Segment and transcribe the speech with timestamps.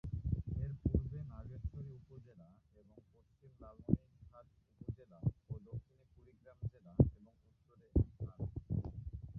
[0.57, 2.47] এর পূর্বে নাগেশ্বরী উপজেলা
[2.73, 4.47] এবং পশ্চিমে লালমনিরহাট
[4.81, 5.19] উপজেলা
[5.49, 7.87] ও দক্ষিণে কুড়িগ্রাম জেলা এবং উত্তরে
[8.19, 8.51] ভারত।